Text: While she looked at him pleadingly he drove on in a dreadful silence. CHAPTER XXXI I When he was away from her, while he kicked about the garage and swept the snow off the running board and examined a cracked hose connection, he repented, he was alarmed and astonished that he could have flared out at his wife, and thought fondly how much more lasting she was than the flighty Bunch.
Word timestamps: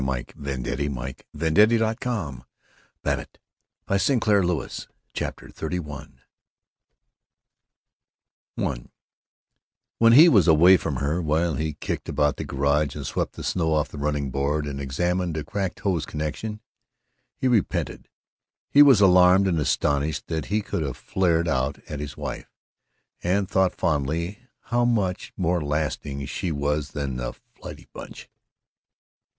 While 0.03 0.15
she 0.17 0.21
looked 0.55 0.67
at 0.67 0.79
him 0.79 0.95
pleadingly 0.95 1.71
he 1.73 1.77
drove 1.77 2.07
on 2.07 2.45
in 3.05 3.19
a 3.19 3.27
dreadful 3.93 4.19
silence. 4.49 4.87
CHAPTER 5.13 5.49
XXXI 5.49 6.11
I 8.63 8.85
When 9.99 10.13
he 10.13 10.27
was 10.27 10.47
away 10.47 10.77
from 10.77 10.95
her, 10.95 11.21
while 11.21 11.53
he 11.53 11.73
kicked 11.73 12.09
about 12.09 12.37
the 12.37 12.43
garage 12.45 12.95
and 12.95 13.05
swept 13.05 13.33
the 13.33 13.43
snow 13.43 13.73
off 13.75 13.89
the 13.89 13.99
running 13.99 14.31
board 14.31 14.65
and 14.65 14.81
examined 14.81 15.37
a 15.37 15.43
cracked 15.43 15.81
hose 15.81 16.07
connection, 16.07 16.61
he 17.37 17.47
repented, 17.47 18.09
he 18.71 18.81
was 18.81 19.01
alarmed 19.01 19.47
and 19.47 19.59
astonished 19.59 20.25
that 20.25 20.45
he 20.45 20.63
could 20.63 20.81
have 20.81 20.97
flared 20.97 21.47
out 21.47 21.77
at 21.87 21.99
his 21.99 22.17
wife, 22.17 22.51
and 23.21 23.47
thought 23.47 23.75
fondly 23.75 24.39
how 24.61 24.83
much 24.83 25.31
more 25.37 25.61
lasting 25.61 26.25
she 26.25 26.51
was 26.51 26.89
than 26.93 27.17
the 27.17 27.33
flighty 27.55 27.87
Bunch. 27.93 28.27